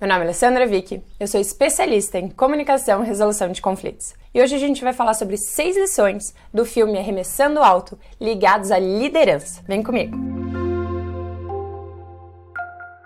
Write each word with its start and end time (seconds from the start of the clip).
Meu 0.00 0.08
nome 0.08 0.22
é 0.22 0.24
Alessandra 0.24 0.66
Vick, 0.66 1.02
eu 1.20 1.28
sou 1.28 1.38
especialista 1.38 2.18
em 2.18 2.30
comunicação 2.30 3.04
e 3.04 3.06
resolução 3.06 3.52
de 3.52 3.60
conflitos. 3.60 4.14
E 4.32 4.40
hoje 4.40 4.54
a 4.54 4.58
gente 4.58 4.82
vai 4.82 4.94
falar 4.94 5.12
sobre 5.12 5.36
seis 5.36 5.76
lições 5.76 6.34
do 6.54 6.64
filme 6.64 6.98
Arremessando 6.98 7.62
Alto 7.62 7.98
ligados 8.18 8.70
à 8.70 8.78
liderança. 8.78 9.62
Vem 9.68 9.82
comigo! 9.82 10.16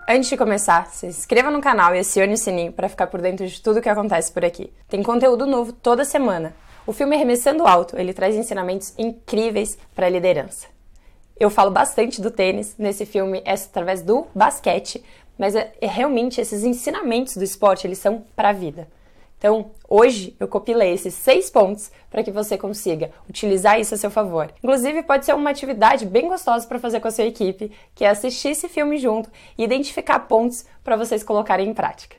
Antes 0.07 0.29
de 0.29 0.37
começar, 0.37 0.87
se 0.87 1.07
inscreva 1.07 1.51
no 1.51 1.59
canal 1.59 1.93
e 1.93 1.99
acione 1.99 2.35
o 2.35 2.37
sininho 2.37 2.71
para 2.71 2.87
ficar 2.87 3.07
por 3.07 3.19
dentro 3.19 3.45
de 3.45 3.61
tudo 3.61 3.81
que 3.81 3.89
acontece 3.89 4.31
por 4.31 4.45
aqui. 4.45 4.71
Tem 4.87 5.03
conteúdo 5.03 5.45
novo 5.45 5.73
toda 5.73 6.05
semana. 6.05 6.55
O 6.87 6.93
filme 6.93 7.17
Arremessando 7.17 7.67
Alto, 7.67 7.99
ele 7.99 8.13
traz 8.13 8.37
ensinamentos 8.37 8.93
incríveis 8.97 9.77
para 9.93 10.05
a 10.05 10.09
liderança. 10.09 10.73
Eu 11.37 11.49
falo 11.49 11.69
bastante 11.69 12.21
do 12.21 12.31
tênis 12.31 12.75
nesse 12.77 13.05
filme 13.05 13.41
é 13.43 13.51
através 13.51 14.01
do 14.01 14.25
basquete, 14.33 15.03
mas 15.37 15.55
é, 15.55 15.73
é 15.79 15.87
realmente 15.87 16.39
esses 16.39 16.63
ensinamentos 16.63 17.35
do 17.37 17.43
esporte, 17.43 17.85
eles 17.85 17.99
são 17.99 18.23
para 18.35 18.49
a 18.49 18.53
vida. 18.53 18.87
Então, 19.37 19.71
hoje 19.87 20.35
eu 20.39 20.47
copilei 20.47 20.93
esses 20.93 21.13
seis 21.13 21.49
pontos 21.49 21.91
para 22.09 22.23
que 22.23 22.31
você 22.31 22.57
consiga 22.57 23.11
utilizar 23.29 23.79
isso 23.79 23.93
a 23.93 23.97
seu 23.97 24.09
favor. 24.09 24.51
Inclusive, 24.63 25.03
pode 25.03 25.25
ser 25.25 25.35
uma 25.35 25.49
atividade 25.49 26.05
bem 26.05 26.27
gostosa 26.27 26.65
para 26.65 26.79
fazer 26.79 26.99
com 26.99 27.07
a 27.07 27.11
sua 27.11 27.25
equipe, 27.25 27.71
que 27.93 28.05
é 28.05 28.09
assistir 28.09 28.49
esse 28.49 28.67
filme 28.67 28.97
junto 28.97 29.29
e 29.57 29.63
identificar 29.63 30.19
pontos 30.21 30.65
para 30.83 30.95
vocês 30.95 31.23
colocarem 31.23 31.69
em 31.69 31.73
prática. 31.73 32.15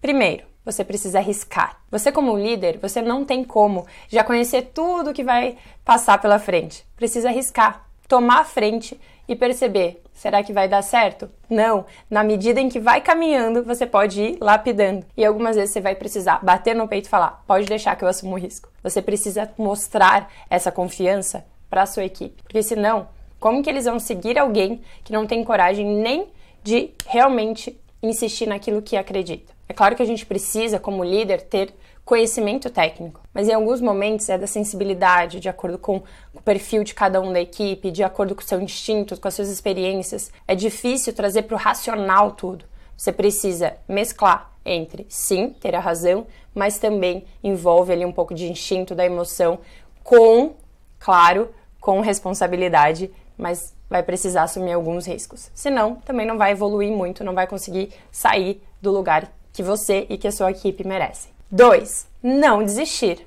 Primeiro, 0.00 0.44
você 0.64 0.84
precisa 0.84 1.18
arriscar. 1.18 1.80
Você 1.90 2.10
como 2.10 2.36
líder, 2.36 2.78
você 2.78 3.00
não 3.00 3.24
tem 3.24 3.44
como 3.44 3.86
já 4.08 4.24
conhecer 4.24 4.70
tudo 4.74 5.14
que 5.14 5.22
vai 5.22 5.56
passar 5.84 6.20
pela 6.20 6.40
frente. 6.40 6.84
Precisa 6.96 7.28
arriscar, 7.28 7.85
tomar 8.08 8.40
a 8.40 8.44
frente 8.44 8.98
e 9.28 9.34
perceber, 9.34 10.02
será 10.14 10.42
que 10.42 10.52
vai 10.52 10.68
dar 10.68 10.82
certo? 10.82 11.28
Não. 11.48 11.84
Na 12.08 12.22
medida 12.22 12.60
em 12.60 12.68
que 12.68 12.78
vai 12.78 13.00
caminhando, 13.00 13.64
você 13.64 13.86
pode 13.86 14.22
ir 14.22 14.38
lapidando. 14.40 15.04
E 15.16 15.24
algumas 15.24 15.56
vezes 15.56 15.72
você 15.72 15.80
vai 15.80 15.94
precisar 15.94 16.44
bater 16.44 16.74
no 16.74 16.88
peito 16.88 17.06
e 17.06 17.10
falar: 17.10 17.42
pode 17.46 17.66
deixar 17.66 17.96
que 17.96 18.04
eu 18.04 18.08
assumo 18.08 18.34
o 18.34 18.38
risco. 18.38 18.68
Você 18.82 19.02
precisa 19.02 19.50
mostrar 19.58 20.30
essa 20.48 20.70
confiança 20.70 21.44
para 21.68 21.82
a 21.82 21.86
sua 21.86 22.04
equipe. 22.04 22.42
Porque 22.42 22.62
senão, 22.62 23.08
como 23.40 23.62
que 23.62 23.68
eles 23.68 23.84
vão 23.84 23.98
seguir 23.98 24.38
alguém 24.38 24.80
que 25.04 25.12
não 25.12 25.26
tem 25.26 25.44
coragem 25.44 25.86
nem 25.86 26.28
de 26.62 26.90
realmente 27.06 27.78
insistir 28.02 28.46
naquilo 28.46 28.82
que 28.82 28.96
acredita? 28.96 29.52
É 29.68 29.72
claro 29.72 29.96
que 29.96 30.02
a 30.02 30.06
gente 30.06 30.24
precisa, 30.24 30.78
como 30.78 31.02
líder, 31.02 31.42
ter 31.42 31.74
conhecimento 32.04 32.70
técnico, 32.70 33.20
mas 33.34 33.48
em 33.48 33.52
alguns 33.52 33.80
momentos 33.80 34.28
é 34.28 34.38
da 34.38 34.46
sensibilidade, 34.46 35.40
de 35.40 35.48
acordo 35.48 35.76
com 35.76 36.02
o 36.32 36.40
perfil 36.40 36.84
de 36.84 36.94
cada 36.94 37.20
um 37.20 37.32
da 37.32 37.40
equipe, 37.40 37.90
de 37.90 38.04
acordo 38.04 38.32
com 38.32 38.42
o 38.42 38.44
seu 38.44 38.60
instinto, 38.60 39.20
com 39.20 39.26
as 39.26 39.34
suas 39.34 39.48
experiências. 39.48 40.30
É 40.46 40.54
difícil 40.54 41.12
trazer 41.12 41.42
para 41.42 41.56
o 41.56 41.58
racional 41.58 42.30
tudo. 42.30 42.64
Você 42.96 43.12
precisa 43.12 43.76
mesclar 43.88 44.52
entre, 44.64 45.04
sim, 45.08 45.50
ter 45.50 45.74
a 45.74 45.80
razão, 45.80 46.28
mas 46.54 46.78
também 46.78 47.24
envolve 47.42 47.92
ali 47.92 48.04
um 48.04 48.12
pouco 48.12 48.32
de 48.34 48.50
instinto 48.50 48.94
da 48.94 49.04
emoção, 49.04 49.58
com, 50.04 50.54
claro, 51.00 51.50
com 51.80 52.00
responsabilidade, 52.00 53.10
mas 53.36 53.75
vai 53.88 54.02
precisar 54.02 54.44
assumir 54.44 54.72
alguns 54.72 55.06
riscos. 55.06 55.50
Senão, 55.54 55.96
também 55.96 56.26
não 56.26 56.38
vai 56.38 56.52
evoluir 56.52 56.90
muito, 56.90 57.24
não 57.24 57.34
vai 57.34 57.46
conseguir 57.46 57.90
sair 58.10 58.62
do 58.80 58.90
lugar 58.90 59.32
que 59.52 59.62
você 59.62 60.06
e 60.08 60.18
que 60.18 60.28
a 60.28 60.32
sua 60.32 60.50
equipe 60.50 60.86
merecem. 60.86 61.30
2. 61.50 62.08
Não 62.22 62.64
desistir. 62.64 63.26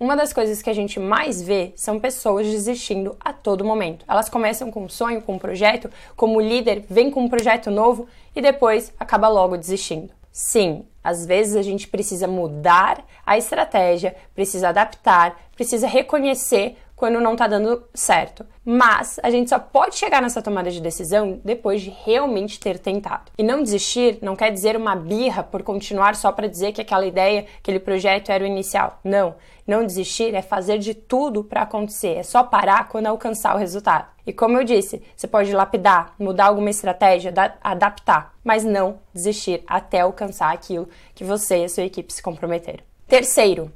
Uma 0.00 0.16
das 0.16 0.32
coisas 0.32 0.62
que 0.62 0.70
a 0.70 0.74
gente 0.74 1.00
mais 1.00 1.42
vê 1.42 1.72
são 1.74 1.98
pessoas 1.98 2.46
desistindo 2.46 3.16
a 3.18 3.32
todo 3.32 3.64
momento. 3.64 4.04
Elas 4.06 4.28
começam 4.28 4.70
com 4.70 4.84
um 4.84 4.88
sonho, 4.88 5.20
com 5.20 5.34
um 5.34 5.38
projeto, 5.38 5.90
como 6.14 6.40
líder, 6.40 6.84
vem 6.88 7.10
com 7.10 7.22
um 7.22 7.28
projeto 7.28 7.68
novo 7.68 8.06
e 8.34 8.40
depois 8.40 8.92
acaba 8.98 9.26
logo 9.28 9.56
desistindo. 9.56 10.12
Sim, 10.30 10.84
às 11.02 11.26
vezes 11.26 11.56
a 11.56 11.62
gente 11.62 11.88
precisa 11.88 12.28
mudar 12.28 13.04
a 13.26 13.36
estratégia, 13.36 14.14
precisa 14.36 14.68
adaptar, 14.68 15.36
precisa 15.56 15.88
reconhecer 15.88 16.76
quando 16.98 17.20
não 17.20 17.32
está 17.32 17.46
dando 17.46 17.84
certo. 17.94 18.44
Mas 18.64 19.18
a 19.22 19.30
gente 19.30 19.48
só 19.48 19.58
pode 19.58 19.96
chegar 19.96 20.20
nessa 20.20 20.42
tomada 20.42 20.70
de 20.70 20.80
decisão 20.80 21.40
depois 21.44 21.80
de 21.80 21.90
realmente 22.04 22.58
ter 22.58 22.78
tentado. 22.78 23.30
E 23.38 23.42
não 23.42 23.62
desistir 23.62 24.18
não 24.20 24.34
quer 24.34 24.50
dizer 24.50 24.76
uma 24.76 24.96
birra 24.96 25.44
por 25.44 25.62
continuar 25.62 26.16
só 26.16 26.32
para 26.32 26.48
dizer 26.48 26.72
que 26.72 26.80
aquela 26.82 27.06
ideia, 27.06 27.46
aquele 27.58 27.78
projeto 27.78 28.30
era 28.30 28.42
o 28.42 28.46
inicial. 28.46 28.98
Não. 29.04 29.36
Não 29.64 29.86
desistir 29.86 30.34
é 30.34 30.42
fazer 30.42 30.78
de 30.78 30.92
tudo 30.92 31.44
para 31.44 31.62
acontecer, 31.62 32.16
é 32.16 32.22
só 32.22 32.42
parar 32.42 32.88
quando 32.88 33.06
alcançar 33.06 33.54
o 33.54 33.58
resultado. 33.58 34.06
E 34.26 34.32
como 34.32 34.56
eu 34.56 34.64
disse, 34.64 35.02
você 35.14 35.28
pode 35.28 35.52
lapidar, 35.52 36.14
mudar 36.18 36.46
alguma 36.46 36.70
estratégia, 36.70 37.32
adaptar, 37.62 38.34
mas 38.42 38.64
não 38.64 38.98
desistir 39.14 39.62
até 39.66 40.00
alcançar 40.00 40.52
aquilo 40.52 40.88
que 41.14 41.22
você 41.22 41.58
e 41.58 41.64
a 41.64 41.68
sua 41.68 41.84
equipe 41.84 42.12
se 42.12 42.22
comprometeram. 42.22 42.82
Terceiro, 43.06 43.70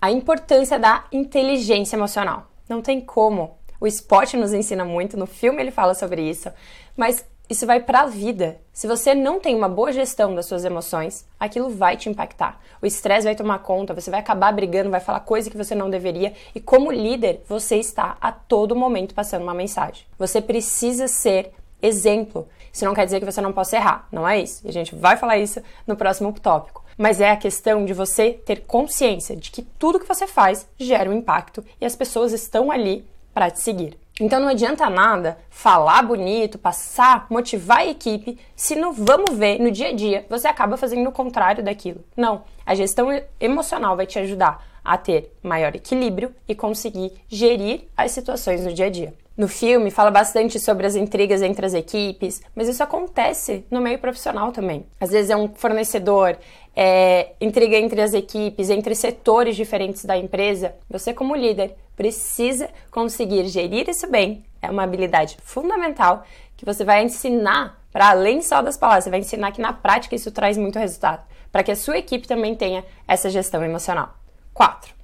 a 0.00 0.10
importância 0.10 0.78
da 0.78 1.04
inteligência 1.10 1.96
emocional. 1.96 2.48
Não 2.68 2.82
tem 2.82 3.00
como. 3.00 3.56
O 3.80 3.86
esporte 3.86 4.36
nos 4.36 4.52
ensina 4.52 4.84
muito, 4.84 5.16
no 5.16 5.26
filme 5.26 5.62
ele 5.62 5.70
fala 5.70 5.94
sobre 5.94 6.22
isso, 6.22 6.50
mas 6.96 7.24
isso 7.48 7.66
vai 7.66 7.80
para 7.80 8.00
a 8.00 8.06
vida. 8.06 8.58
Se 8.72 8.86
você 8.86 9.14
não 9.14 9.38
tem 9.38 9.54
uma 9.54 9.68
boa 9.68 9.92
gestão 9.92 10.34
das 10.34 10.46
suas 10.46 10.64
emoções, 10.64 11.24
aquilo 11.38 11.70
vai 11.70 11.96
te 11.96 12.08
impactar. 12.08 12.60
O 12.82 12.86
estresse 12.86 13.26
vai 13.26 13.36
tomar 13.36 13.60
conta, 13.60 13.94
você 13.94 14.10
vai 14.10 14.20
acabar 14.20 14.52
brigando, 14.52 14.90
vai 14.90 15.00
falar 15.00 15.20
coisa 15.20 15.48
que 15.48 15.56
você 15.56 15.74
não 15.74 15.88
deveria, 15.88 16.32
e 16.54 16.60
como 16.60 16.90
líder, 16.90 17.44
você 17.48 17.76
está 17.76 18.16
a 18.20 18.32
todo 18.32 18.74
momento 18.74 19.14
passando 19.14 19.42
uma 19.42 19.54
mensagem. 19.54 20.04
Você 20.18 20.40
precisa 20.40 21.06
ser 21.06 21.52
exemplo. 21.80 22.48
Isso 22.72 22.84
não 22.84 22.94
quer 22.94 23.04
dizer 23.04 23.20
que 23.20 23.30
você 23.30 23.40
não 23.40 23.52
possa 23.52 23.76
errar, 23.76 24.08
não 24.10 24.26
é 24.26 24.40
isso. 24.40 24.66
E 24.66 24.68
a 24.68 24.72
gente 24.72 24.94
vai 24.94 25.16
falar 25.16 25.38
isso 25.38 25.62
no 25.86 25.96
próximo 25.96 26.32
tópico. 26.32 26.84
Mas 26.96 27.20
é 27.20 27.30
a 27.30 27.36
questão 27.36 27.84
de 27.84 27.92
você 27.92 28.30
ter 28.30 28.62
consciência 28.62 29.36
de 29.36 29.50
que 29.50 29.62
tudo 29.62 30.00
que 30.00 30.08
você 30.08 30.26
faz 30.26 30.66
gera 30.78 31.10
um 31.10 31.14
impacto 31.14 31.64
e 31.80 31.84
as 31.84 31.94
pessoas 31.94 32.32
estão 32.32 32.70
ali 32.70 33.04
para 33.34 33.50
te 33.50 33.60
seguir. 33.60 33.98
Então 34.18 34.40
não 34.40 34.48
adianta 34.48 34.88
nada 34.88 35.36
falar 35.50 36.02
bonito, 36.02 36.58
passar, 36.58 37.26
motivar 37.28 37.80
a 37.80 37.86
equipe, 37.86 38.38
se 38.54 38.74
no 38.74 38.90
vamos 38.90 39.36
ver 39.36 39.60
no 39.60 39.70
dia 39.70 39.88
a 39.88 39.92
dia 39.92 40.24
você 40.28 40.48
acaba 40.48 40.78
fazendo 40.78 41.06
o 41.06 41.12
contrário 41.12 41.62
daquilo. 41.62 42.02
Não, 42.16 42.42
a 42.64 42.74
gestão 42.74 43.08
emocional 43.38 43.94
vai 43.94 44.06
te 44.06 44.18
ajudar 44.18 44.66
a 44.82 44.96
ter 44.96 45.36
maior 45.42 45.74
equilíbrio 45.74 46.34
e 46.48 46.54
conseguir 46.54 47.12
gerir 47.28 47.82
as 47.94 48.12
situações 48.12 48.64
no 48.64 48.72
dia 48.72 48.86
a 48.86 48.90
dia. 48.90 49.12
No 49.36 49.48
filme 49.48 49.90
fala 49.90 50.10
bastante 50.10 50.58
sobre 50.58 50.86
as 50.86 50.94
intrigas 50.94 51.42
entre 51.42 51.66
as 51.66 51.74
equipes, 51.74 52.40
mas 52.54 52.68
isso 52.68 52.82
acontece 52.82 53.66
no 53.70 53.82
meio 53.82 53.98
profissional 53.98 54.50
também. 54.50 54.86
Às 54.98 55.10
vezes 55.10 55.30
é 55.30 55.36
um 55.36 55.48
fornecedor, 55.54 56.38
é, 56.74 57.32
intriga 57.38 57.76
entre 57.76 58.00
as 58.00 58.14
equipes, 58.14 58.70
entre 58.70 58.94
setores 58.94 59.54
diferentes 59.54 60.06
da 60.06 60.16
empresa. 60.16 60.74
Você, 60.88 61.12
como 61.12 61.36
líder, 61.36 61.76
precisa 61.94 62.70
conseguir 62.90 63.46
gerir 63.48 63.88
isso 63.90 64.10
bem. 64.10 64.42
É 64.62 64.70
uma 64.70 64.84
habilidade 64.84 65.36
fundamental 65.42 66.24
que 66.56 66.64
você 66.64 66.82
vai 66.82 67.04
ensinar 67.04 67.78
para 67.92 68.10
além 68.10 68.42
só 68.42 68.60
das 68.60 68.76
palavras, 68.76 69.04
você 69.04 69.10
vai 69.10 69.20
ensinar 69.20 69.52
que 69.52 69.60
na 69.60 69.72
prática 69.72 70.14
isso 70.14 70.30
traz 70.30 70.58
muito 70.58 70.78
resultado, 70.78 71.24
para 71.50 71.62
que 71.62 71.72
a 71.72 71.76
sua 71.76 71.96
equipe 71.96 72.28
também 72.28 72.54
tenha 72.54 72.84
essa 73.08 73.30
gestão 73.30 73.64
emocional. 73.64 74.14
4. 74.52 74.94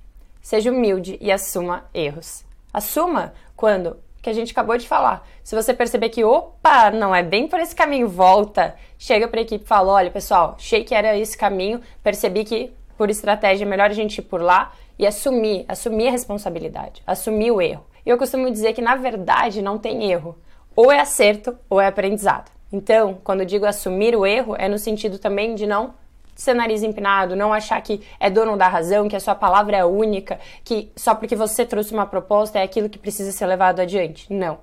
Seja 0.42 0.70
humilde 0.70 1.16
e 1.18 1.32
assuma 1.32 1.84
erros. 1.94 2.44
Assuma 2.70 3.32
quando 3.56 3.96
que 4.22 4.30
a 4.30 4.32
gente 4.32 4.52
acabou 4.52 4.78
de 4.78 4.86
falar. 4.86 5.26
Se 5.42 5.56
você 5.56 5.74
perceber 5.74 6.08
que, 6.08 6.22
opa, 6.22 6.92
não 6.92 7.12
é 7.12 7.22
bem 7.22 7.48
por 7.48 7.58
esse 7.58 7.74
caminho, 7.74 8.08
volta, 8.08 8.76
chega 8.96 9.26
para 9.26 9.40
a 9.40 9.42
equipe 9.42 9.64
e 9.64 9.68
fala: 9.68 9.92
olha, 9.92 10.10
pessoal, 10.10 10.54
achei 10.56 10.84
que 10.84 10.94
era 10.94 11.18
esse 11.18 11.36
caminho, 11.36 11.80
percebi 12.02 12.44
que 12.44 12.72
por 12.96 13.10
estratégia 13.10 13.64
é 13.64 13.68
melhor 13.68 13.90
a 13.90 13.94
gente 13.94 14.18
ir 14.18 14.22
por 14.22 14.40
lá 14.40 14.72
e 14.96 15.04
assumir, 15.04 15.64
assumir 15.66 16.08
a 16.08 16.12
responsabilidade, 16.12 17.02
assumir 17.04 17.50
o 17.50 17.60
erro. 17.60 17.84
E 18.06 18.10
eu 18.10 18.16
costumo 18.16 18.50
dizer 18.50 18.72
que, 18.72 18.80
na 18.80 18.94
verdade, 18.94 19.60
não 19.60 19.76
tem 19.76 20.10
erro. 20.10 20.38
Ou 20.74 20.90
é 20.90 21.00
acerto 21.00 21.58
ou 21.68 21.80
é 21.80 21.86
aprendizado. 21.86 22.50
Então, 22.72 23.18
quando 23.22 23.44
digo 23.44 23.66
assumir 23.66 24.16
o 24.16 24.24
erro, 24.24 24.56
é 24.56 24.68
no 24.68 24.78
sentido 24.78 25.18
também 25.18 25.54
de 25.54 25.66
não 25.66 25.94
ser 26.42 26.54
nariz 26.54 26.82
empinado, 26.82 27.36
não 27.36 27.52
achar 27.52 27.80
que 27.80 28.02
é 28.18 28.28
dono 28.28 28.56
da 28.56 28.66
razão, 28.66 29.08
que 29.08 29.14
a 29.14 29.20
sua 29.20 29.34
palavra 29.34 29.76
é 29.76 29.84
única, 29.84 30.40
que 30.64 30.90
só 30.96 31.14
porque 31.14 31.36
você 31.36 31.64
trouxe 31.64 31.94
uma 31.94 32.04
proposta 32.04 32.58
é 32.58 32.62
aquilo 32.62 32.88
que 32.88 32.98
precisa 32.98 33.30
ser 33.30 33.46
levado 33.46 33.80
adiante. 33.80 34.32
Não. 34.32 34.58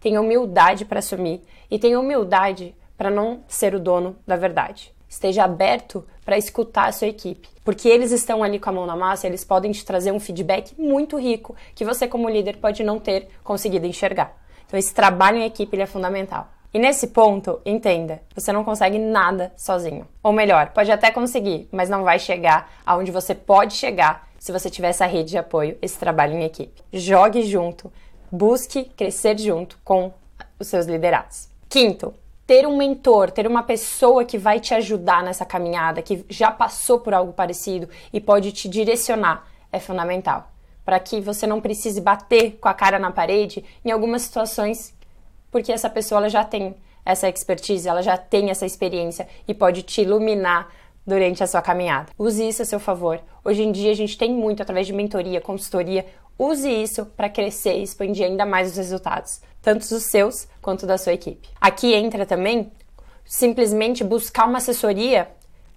Tenha 0.00 0.20
humildade 0.20 0.84
para 0.84 1.00
assumir 1.00 1.42
e 1.68 1.80
tenha 1.80 1.98
humildade 1.98 2.74
para 2.96 3.10
não 3.10 3.40
ser 3.48 3.74
o 3.74 3.80
dono 3.80 4.16
da 4.24 4.36
verdade. 4.36 4.94
Esteja 5.08 5.44
aberto 5.44 6.06
para 6.24 6.38
escutar 6.38 6.88
a 6.88 6.92
sua 6.92 7.08
equipe, 7.08 7.48
porque 7.64 7.88
eles 7.88 8.12
estão 8.12 8.44
ali 8.44 8.60
com 8.60 8.70
a 8.70 8.72
mão 8.72 8.86
na 8.86 8.94
massa, 8.94 9.26
eles 9.26 9.44
podem 9.44 9.72
te 9.72 9.84
trazer 9.84 10.12
um 10.12 10.20
feedback 10.20 10.80
muito 10.80 11.18
rico 11.18 11.56
que 11.74 11.84
você 11.84 12.06
como 12.06 12.28
líder 12.28 12.58
pode 12.58 12.84
não 12.84 13.00
ter 13.00 13.28
conseguido 13.42 13.86
enxergar. 13.86 14.36
Então 14.64 14.78
esse 14.78 14.94
trabalho 14.94 15.38
em 15.38 15.44
equipe 15.44 15.80
é 15.80 15.86
fundamental. 15.86 16.48
E 16.76 16.78
nesse 16.78 17.06
ponto, 17.06 17.58
entenda, 17.64 18.20
você 18.34 18.52
não 18.52 18.62
consegue 18.62 18.98
nada 18.98 19.50
sozinho. 19.56 20.06
Ou 20.22 20.30
melhor, 20.30 20.72
pode 20.74 20.92
até 20.92 21.10
conseguir, 21.10 21.66
mas 21.72 21.88
não 21.88 22.04
vai 22.04 22.18
chegar 22.18 22.70
aonde 22.84 23.10
você 23.10 23.34
pode 23.34 23.72
chegar 23.72 24.28
se 24.38 24.52
você 24.52 24.68
tiver 24.68 24.88
essa 24.88 25.06
rede 25.06 25.30
de 25.30 25.38
apoio, 25.38 25.78
esse 25.80 25.98
trabalho 25.98 26.34
em 26.34 26.44
equipe. 26.44 26.82
Jogue 26.92 27.44
junto, 27.44 27.90
busque 28.30 28.84
crescer 28.84 29.38
junto 29.38 29.78
com 29.82 30.12
os 30.60 30.68
seus 30.68 30.84
liderados. 30.84 31.48
Quinto, 31.66 32.12
ter 32.46 32.66
um 32.66 32.76
mentor, 32.76 33.30
ter 33.30 33.46
uma 33.46 33.62
pessoa 33.62 34.22
que 34.22 34.36
vai 34.36 34.60
te 34.60 34.74
ajudar 34.74 35.22
nessa 35.22 35.46
caminhada, 35.46 36.02
que 36.02 36.26
já 36.28 36.50
passou 36.50 37.00
por 37.00 37.14
algo 37.14 37.32
parecido 37.32 37.88
e 38.12 38.20
pode 38.20 38.52
te 38.52 38.68
direcionar, 38.68 39.48
é 39.72 39.80
fundamental. 39.80 40.52
Para 40.84 41.00
que 41.00 41.22
você 41.22 41.46
não 41.46 41.58
precise 41.58 42.02
bater 42.02 42.58
com 42.60 42.68
a 42.68 42.74
cara 42.74 42.98
na 42.98 43.10
parede 43.10 43.64
em 43.82 43.90
algumas 43.90 44.20
situações, 44.20 44.94
porque 45.56 45.72
essa 45.72 45.88
pessoa 45.88 46.18
ela 46.18 46.28
já 46.28 46.44
tem 46.44 46.74
essa 47.02 47.30
expertise, 47.30 47.88
ela 47.88 48.02
já 48.02 48.18
tem 48.18 48.50
essa 48.50 48.66
experiência 48.66 49.26
e 49.48 49.54
pode 49.54 49.82
te 49.84 50.02
iluminar 50.02 50.68
durante 51.06 51.42
a 51.42 51.46
sua 51.46 51.62
caminhada. 51.62 52.10
Use 52.18 52.46
isso 52.46 52.60
a 52.60 52.66
seu 52.66 52.78
favor. 52.78 53.18
Hoje 53.42 53.62
em 53.62 53.72
dia 53.72 53.90
a 53.90 53.94
gente 53.94 54.18
tem 54.18 54.34
muito 54.34 54.62
através 54.62 54.86
de 54.86 54.92
mentoria, 54.92 55.40
consultoria. 55.40 56.04
Use 56.38 56.68
isso 56.68 57.06
para 57.06 57.30
crescer 57.30 57.78
e 57.78 57.82
expandir 57.82 58.26
ainda 58.26 58.44
mais 58.44 58.72
os 58.72 58.76
resultados, 58.76 59.40
tanto 59.62 59.80
os 59.80 60.02
seus 60.10 60.46
quanto 60.60 60.86
da 60.86 60.98
sua 60.98 61.14
equipe. 61.14 61.48
Aqui 61.58 61.94
entra 61.94 62.26
também 62.26 62.70
simplesmente 63.24 64.04
buscar 64.04 64.46
uma 64.46 64.58
assessoria 64.58 65.26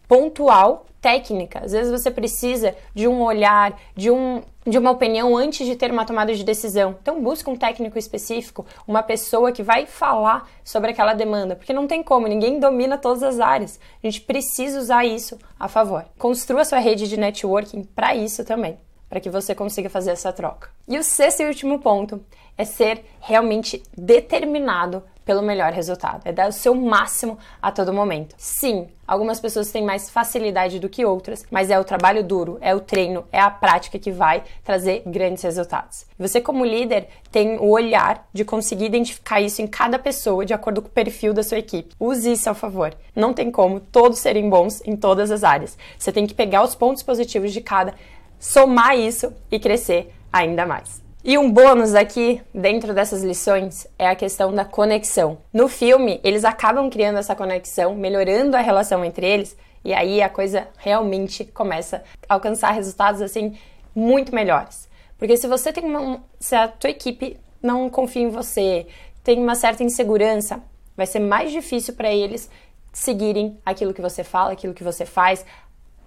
pontual 0.10 0.88
técnica. 1.00 1.60
Às 1.64 1.72
vezes 1.72 1.92
você 1.92 2.12
precisa 2.12 2.76
de 2.94 3.08
um 3.08 3.22
olhar, 3.22 3.80
de, 3.96 4.12
um, 4.12 4.42
de 4.68 4.78
uma 4.78 4.92
opinião 4.92 5.38
antes 5.38 5.66
de 5.66 5.76
ter 5.76 5.92
uma 5.92 6.04
tomada 6.04 6.34
de 6.34 6.44
decisão. 6.44 6.98
Então 7.02 7.22
busca 7.22 7.50
um 7.50 7.56
técnico 7.56 7.98
específico, 7.98 8.66
uma 8.88 9.02
pessoa 9.02 9.52
que 9.52 9.64
vai 9.64 9.86
falar 9.86 10.50
sobre 10.64 10.92
aquela 10.92 11.14
demanda, 11.14 11.56
porque 11.56 11.72
não 11.72 11.88
tem 11.88 12.04
como, 12.04 12.28
ninguém 12.28 12.60
domina 12.60 12.98
todas 12.98 13.24
as 13.24 13.40
áreas. 13.40 13.80
A 14.04 14.08
gente 14.08 14.22
precisa 14.22 14.80
usar 14.80 15.06
isso 15.06 15.38
a 15.58 15.68
favor. 15.68 16.04
Construa 16.18 16.66
sua 16.66 16.80
rede 16.80 17.08
de 17.08 17.16
networking 17.16 17.84
para 17.84 18.16
isso 18.16 18.44
também, 18.44 18.78
para 19.08 19.22
que 19.22 19.30
você 19.30 19.56
consiga 19.56 19.90
fazer 19.90 20.12
essa 20.12 20.34
troca. 20.34 20.70
E 20.88 20.98
o 20.98 21.04
sexto 21.04 21.44
e 21.44 21.46
último 21.46 21.80
ponto 21.80 22.20
é 22.58 22.66
ser 22.66 23.06
realmente 23.22 23.82
determinado 23.96 25.02
pelo 25.30 25.44
melhor 25.44 25.72
resultado. 25.72 26.22
É 26.26 26.31
dar 26.31 26.50
o 26.50 26.52
seu 26.52 26.74
máximo 26.74 27.38
a 27.62 27.72
todo 27.72 27.94
momento. 27.94 28.34
Sim, 28.36 28.88
algumas 29.08 29.40
pessoas 29.40 29.72
têm 29.72 29.86
mais 29.86 30.10
facilidade 30.10 30.80
do 30.80 30.90
que 30.90 31.06
outras, 31.06 31.46
mas 31.52 31.70
é 31.70 31.80
o 31.80 31.84
trabalho 31.84 32.24
duro, 32.24 32.58
é 32.62 32.74
o 32.74 32.80
treino, 32.80 33.24
é 33.31 33.40
a 33.40 33.52
prática 33.52 34.00
que 34.00 34.12
vai 34.12 34.44
trazer 34.64 35.04
grandes 35.06 35.44
resultados. 35.44 36.08
Você, 36.18 36.42
como 36.42 36.66
líder, 36.66 37.10
tem 37.31 37.60
o 37.60 37.70
olhar 37.70 38.28
de 38.34 38.44
conseguir 38.44 38.86
identificar 38.86 39.40
isso 39.40 39.62
em 39.62 39.68
cada 39.68 40.00
pessoa 40.00 40.44
de 40.44 40.52
acordo 40.56 40.81
com 40.81 40.88
o 40.88 40.92
perfil 40.92 41.31
da 41.31 41.44
sua 41.44 41.60
equipe. 41.60 41.94
Use 42.00 42.31
isso 42.31 42.50
ao 42.50 42.56
favor. 42.56 42.96
Não 43.16 43.31
tem 43.31 43.52
como 43.52 43.80
todos 43.80 44.18
serem 44.18 44.50
bons 44.50 44.81
em 44.84 44.96
todas 44.96 45.30
as 45.30 45.44
áreas. 45.44 45.78
Você 45.96 46.12
tem 46.12 46.26
que 46.26 46.34
pegar 46.34 46.64
os 46.64 46.74
pontos 46.74 47.04
positivos 47.04 47.54
de 47.54 47.62
cada, 47.62 47.94
somar 48.40 48.98
isso 48.98 49.31
e 49.52 49.60
crescer 49.60 50.12
ainda 50.34 50.66
mais. 50.66 51.08
E 51.21 51.38
um 51.38 51.51
bônus 51.51 51.95
aqui 51.95 52.42
dentro 52.54 52.94
dessas 52.94 53.24
lições 53.24 53.86
é 54.00 54.07
a 54.07 54.16
questão 54.16 54.54
da 54.54 54.63
conexão. 54.63 55.39
No 55.51 55.68
filme, 55.68 56.18
eles 56.24 56.45
acabam 56.45 56.89
criando 56.89 57.19
essa 57.19 57.36
conexão, 57.36 57.94
melhorando 57.94 58.56
a 58.56 58.62
relação 58.62 59.04
entre 59.04 59.27
eles, 59.27 59.57
e 59.83 59.94
aí 59.94 60.21
a 60.21 60.30
coisa 60.30 60.69
realmente 60.77 61.44
começa 61.44 62.04
a 62.27 62.36
alcançar 62.36 62.71
resultados 62.71 63.21
assim 63.21 63.57
muito 63.94 64.33
melhores. 64.33 64.88
Porque 65.18 65.36
se 65.36 65.45
você 65.45 65.74
tem 65.74 65.83
uma, 65.83 66.24
se 66.39 66.56
a 66.56 66.69
tua 66.69 66.89
equipe 66.89 67.38
não 67.62 67.89
confia 67.89 68.21
em 68.21 68.30
você, 68.30 68.88
tem 69.21 69.39
uma 69.39 69.56
certa 69.56 69.83
insegurança, 69.83 70.63
vai 70.95 71.06
ser 71.06 71.19
mais 71.19 71.51
difícil 71.51 71.95
para 71.95 72.10
eles 72.10 72.50
seguirem 72.94 73.57
aquilo 73.66 73.94
que 73.94 74.01
você 74.01 74.24
fala, 74.24 74.54
aquilo 74.54 74.74
que 74.74 74.86
você 74.86 75.06
faz, 75.06 75.45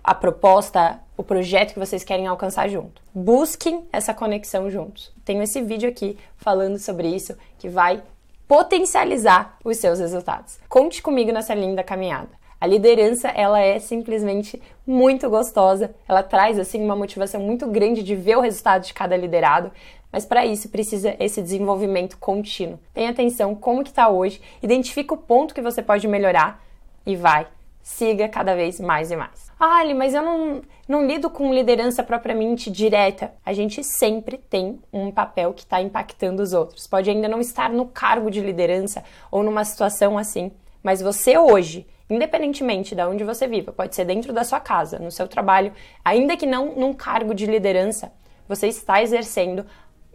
a 0.02 0.14
proposta, 0.14 1.00
o 1.16 1.22
projeto 1.22 1.74
que 1.74 1.78
vocês 1.78 2.02
querem 2.02 2.26
alcançar 2.26 2.68
junto. 2.68 3.00
Busquem 3.14 3.84
essa 3.92 4.12
conexão 4.12 4.70
juntos. 4.70 5.12
Tenho 5.24 5.42
esse 5.42 5.60
vídeo 5.62 5.88
aqui 5.88 6.18
falando 6.36 6.78
sobre 6.78 7.08
isso 7.08 7.36
que 7.58 7.68
vai 7.68 8.02
potencializar 8.48 9.56
os 9.64 9.76
seus 9.76 10.00
resultados. 10.00 10.58
Conte 10.68 11.00
comigo 11.00 11.32
nessa 11.32 11.54
linda 11.54 11.82
caminhada. 11.82 12.30
A 12.60 12.66
liderança, 12.66 13.28
ela 13.28 13.60
é 13.60 13.78
simplesmente 13.78 14.60
muito 14.86 15.28
gostosa. 15.28 15.94
Ela 16.08 16.22
traz 16.22 16.58
assim 16.58 16.82
uma 16.82 16.94
motivação 16.94 17.40
muito 17.40 17.66
grande 17.66 18.02
de 18.02 18.14
ver 18.14 18.36
o 18.36 18.40
resultado 18.40 18.84
de 18.84 18.94
cada 18.94 19.16
liderado, 19.16 19.72
mas 20.12 20.24
para 20.24 20.44
isso 20.46 20.68
precisa 20.68 21.16
esse 21.18 21.40
desenvolvimento 21.42 22.18
contínuo. 22.18 22.78
Tenha 22.92 23.10
atenção 23.10 23.54
como 23.54 23.82
que 23.82 23.90
está 23.90 24.08
hoje, 24.08 24.40
identifica 24.62 25.14
o 25.14 25.16
ponto 25.16 25.54
que 25.54 25.62
você 25.62 25.82
pode 25.82 26.06
melhorar 26.06 26.62
e 27.04 27.16
vai 27.16 27.46
siga 27.82 28.28
cada 28.28 28.54
vez 28.54 28.78
mais 28.78 29.10
e 29.10 29.16
mais. 29.16 29.50
Ali, 29.64 29.94
mas 29.94 30.12
eu 30.12 30.22
não, 30.22 30.60
não 30.88 31.06
lido 31.06 31.30
com 31.30 31.54
liderança 31.54 32.02
propriamente 32.02 32.68
direta. 32.68 33.32
A 33.46 33.52
gente 33.52 33.84
sempre 33.84 34.36
tem 34.36 34.80
um 34.92 35.08
papel 35.12 35.54
que 35.54 35.62
está 35.62 35.80
impactando 35.80 36.42
os 36.42 36.52
outros. 36.52 36.88
Pode 36.88 37.08
ainda 37.08 37.28
não 37.28 37.38
estar 37.38 37.70
no 37.70 37.86
cargo 37.86 38.28
de 38.28 38.40
liderança 38.40 39.04
ou 39.30 39.44
numa 39.44 39.64
situação 39.64 40.18
assim, 40.18 40.50
mas 40.82 41.00
você 41.00 41.38
hoje, 41.38 41.86
independentemente 42.10 42.96
de 42.96 43.04
onde 43.04 43.22
você 43.22 43.46
viva, 43.46 43.70
pode 43.70 43.94
ser 43.94 44.04
dentro 44.04 44.32
da 44.32 44.42
sua 44.42 44.58
casa, 44.58 44.98
no 44.98 45.12
seu 45.12 45.28
trabalho, 45.28 45.72
ainda 46.04 46.36
que 46.36 46.44
não 46.44 46.74
num 46.74 46.92
cargo 46.92 47.32
de 47.32 47.46
liderança, 47.46 48.12
você 48.48 48.66
está 48.66 49.00
exercendo 49.00 49.64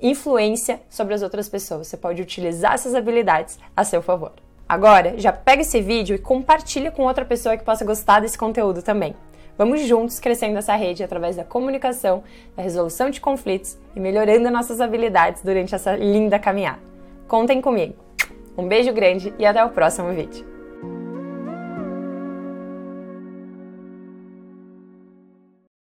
influência 0.01 0.81
sobre 0.89 1.13
as 1.13 1.21
outras 1.21 1.47
pessoas. 1.47 1.87
Você 1.87 1.95
pode 1.95 2.21
utilizar 2.21 2.73
essas 2.73 2.93
habilidades 2.93 3.57
a 3.73 3.85
seu 3.85 4.01
favor. 4.01 4.33
Agora, 4.67 5.17
já 5.17 5.31
pega 5.31 5.61
esse 5.61 5.79
vídeo 5.79 6.17
e 6.17 6.19
compartilha 6.19 6.91
com 6.91 7.03
outra 7.03 7.23
pessoa 7.23 7.55
que 7.55 7.63
possa 7.63 7.85
gostar 7.85 8.19
desse 8.19 8.37
conteúdo 8.37 8.81
também. 8.81 9.15
Vamos 9.57 9.81
juntos 9.81 10.19
crescendo 10.19 10.59
essa 10.59 10.75
rede 10.75 11.03
através 11.03 11.35
da 11.35 11.43
comunicação, 11.43 12.23
da 12.55 12.61
resolução 12.61 13.09
de 13.09 13.19
conflitos 13.19 13.77
e 13.95 13.99
melhorando 13.99 14.51
nossas 14.51 14.79
habilidades 14.79 15.41
durante 15.41 15.73
essa 15.73 15.95
linda 15.95 16.37
caminhada. 16.37 16.79
Contem 17.27 17.59
comigo. 17.59 17.95
Um 18.57 18.67
beijo 18.67 18.93
grande 18.93 19.33
e 19.39 19.45
até 19.45 19.63
o 19.63 19.69
próximo 19.69 20.11
vídeo. 20.13 20.56